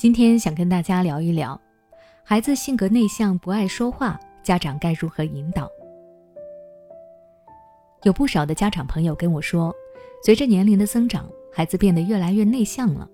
[0.00, 1.60] 今天想跟大家聊一聊，
[2.24, 5.68] 孩子性格内向不爱说话，家长该如何引导？
[8.04, 9.70] 有不少的家长朋友跟我说，
[10.24, 13.06] 随着年龄的增长，孩子变得越来越内向了。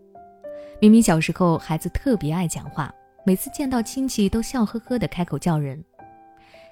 [0.78, 2.94] 明明小时候孩子特别爱讲话，
[3.24, 5.84] 每次见到亲戚都笑呵呵的开口叫人，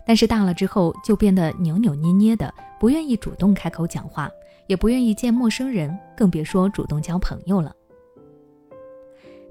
[0.06, 4.30] 但是大了之后就变得扭扭捏捏的，不愿意主动开口讲话，
[4.68, 7.74] 也不愿意见陌生人，更别说主动交朋友了。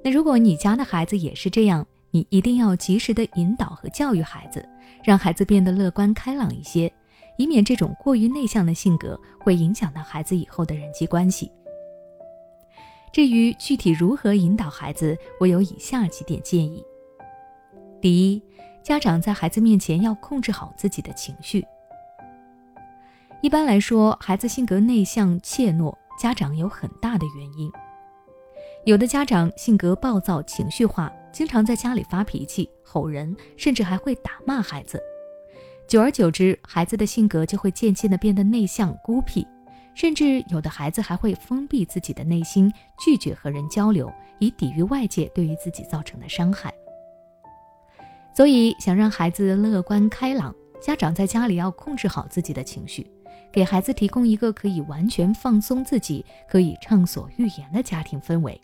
[0.04, 4.68] 那如果你家的孩子也是这样，你一定要及时的引导和教育孩子，
[5.04, 6.92] 让孩子变得乐观开朗一些，
[7.38, 11.50] 以免这种过于内向的性格会影响到孩子以后的人际关系。
[13.14, 16.84] 至于具体如何引导孩子，我有以下几点建议：
[18.02, 18.44] 第一，
[18.84, 21.66] 家长在孩子面前要控制好自己的情绪。
[23.42, 27.72] 一般来说，孩子性格内向怯懦，家长有很大的原因。
[28.86, 35.02] 有的家长性格暴躁、情绪化，经常在家里发脾气、吼人，甚至还会打骂孩子。
[35.88, 39.48] 久而久之，孩子的性格就会渐渐的变得内向、孤僻，
[39.96, 46.74] 甚至有的孩子还会封闭自己的内心，拒绝和人交流，以抵御外界对于自己造成的伤害。
[48.36, 53.10] 所以，想让孩子乐观开朗，家长在家里要控制好自己的情绪，
[53.50, 58.60] 给孩子提供一个可以完全放松自己、可以畅所欲言的家庭氛围。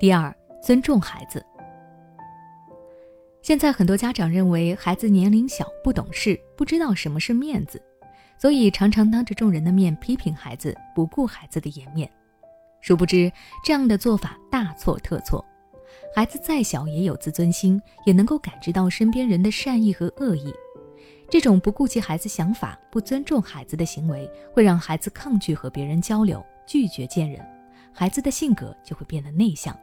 [0.00, 1.44] 第二，尊重孩子。
[3.42, 7.78] 现在很多家长认为孩子年龄小，不懂事，不知道什么是面子，
[8.38, 12.10] 所以常常当着众人的面批评孩子，不顾孩子的颜面。
[12.80, 13.30] 殊不知，
[13.62, 15.44] 这样的做法大错特错。
[16.16, 20.50] 孩子再小也有自尊心，也能够感知到身边人的善意和恶意。
[21.28, 27.46] 这种不顾及孩子想法、不尊重孩子的行为，会让孩子抗拒和别人交流，拒绝见人，
[27.92, 29.78] 孩子的性格就会变得内向。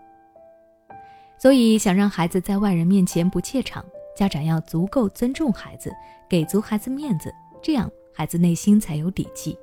[1.39, 5.93] 所以，想让孩子在外人面前不怯场，家长要足够尊重孩子，
[6.27, 9.57] 给足孩子面子，这样孩子内心才有底气。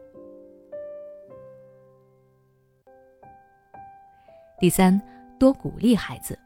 [4.61, 5.01] 第三，
[5.39, 6.39] 多鼓励孩子。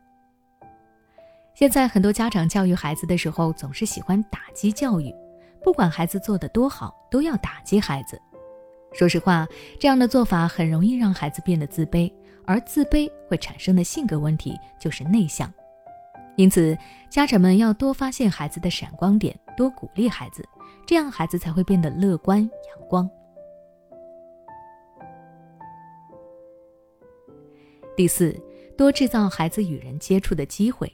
[1.54, 5.14] 现在很多家长教育孩子的时候，总是喜欢打击教育，
[5.62, 8.18] 不管孩子做的多好，都要打击孩子。
[8.94, 9.46] 说实话，
[9.78, 12.10] 这样的做法很容易让孩子变得自卑。
[12.48, 15.52] 而自卑会产生的性格问题就是内向，
[16.34, 16.74] 因此
[17.10, 20.42] 家长们要多发现孩子的闪光点，多鼓励孩子，
[20.86, 23.08] 这样孩子才会变得乐观阳光。
[27.94, 28.34] 第四，
[28.78, 30.90] 多制造孩子与人接触的机会。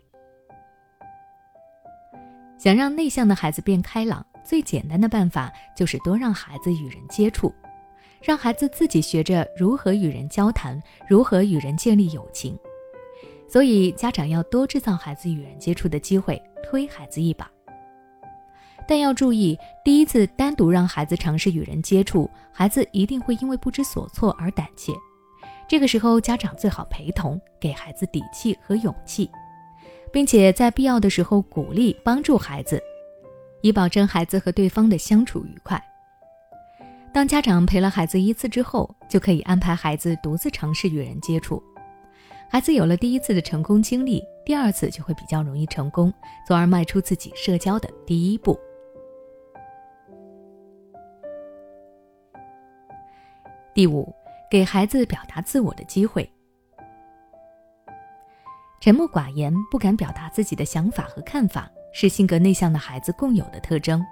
[2.58, 7.54] 想让内向的孩子变开朗，最简单的办法就是多让孩子与人接触。
[8.24, 12.58] 让孩子自己学着如何与人交谈，如何与人建立友情。
[13.46, 17.50] 所以，家长要多制造孩子与人接触的机会，推孩子一把。
[18.88, 24.94] 但要注意，第一次单独让孩子尝试与人接触，孩子一定会因为不知所措而胆怯。
[25.68, 29.30] 这个时候，家长最好陪同，给孩子底气和勇气，
[30.10, 32.82] 并且在必要的时候鼓励帮助孩子，
[33.60, 35.82] 以保证孩子和对方的相处愉快。
[37.14, 41.62] 当家长陪了孩子一次之后，就可以安排孩子独自尝试与人接触。
[42.50, 46.12] 孩子有了第一次的成功经历，第二次就会比较容易成功，
[46.44, 48.58] 从而迈出自己社交的第一步。
[53.72, 54.12] 第五，
[54.50, 56.28] 给孩子表达自我的机会。
[58.80, 64.04] 沉默寡言、不敢表达自己的想法和看法，是性格内向的孩子共有的特征。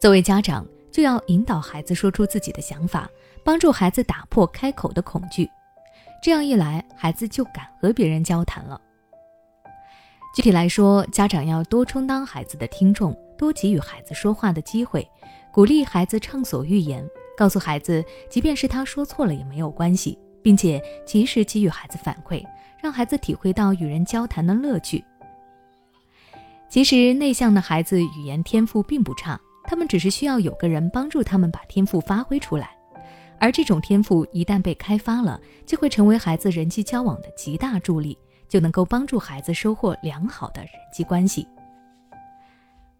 [0.00, 3.08] 作为家长，就要引导孩子说出自己的想法，
[3.42, 5.48] 帮助孩子打破开口的恐惧。
[6.22, 8.80] 这样一来，孩子就敢和别人交谈了。
[10.34, 15.06] 具体来说，家长要多充当孩子的听众，多给予孩子说话的机会，
[15.50, 22.44] 鼓励孩子畅所欲言，告诉孩子，即便是他说错了也没有关系，并且及时给予孩子反馈，
[22.80, 25.04] 让孩子体会到与人交谈的乐趣。
[26.68, 29.38] 其实，内向的孩子语言天赋并不差。
[29.64, 32.76] 他们只是需要有个人帮助他们把天赋发挥出来，
[33.38, 38.18] 而这种天赋一旦被开发了，就会成为孩子人际交往的极大助力，
[38.48, 41.46] 就能够帮助孩子收获良好的人际关系。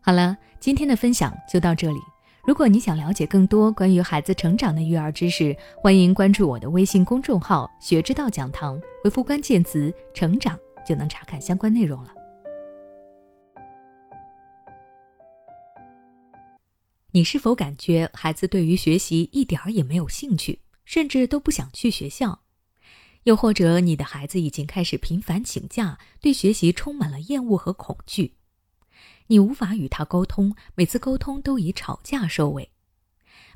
[0.00, 1.98] 好了，今天的分享就到这里。
[2.44, 12.10] 如果你想了解更多关于孩子成长的育儿知识，欢迎关注我的微信公众号“学之道讲堂”，回复关键词“成长”就能查看相关内容了。
[17.14, 20.60] 你是否感觉孩子对于学习一点儿也没有兴趣？
[20.86, 22.40] 甚至都不想去学校；
[23.24, 28.36] 又或者你的孩子已经开始频繁请假，对学习充满了厌恶和恐惧。
[29.26, 32.70] 你无法与他沟通，每次沟通都以吵架收尾。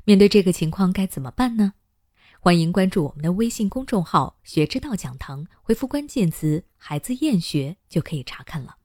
[0.03, 1.73] 面对这个情况该怎么办呢？
[2.39, 8.76] 欢迎关注我们的微信公众号“学之道讲堂”，回复关键词“孩子厌学”就可以查看了。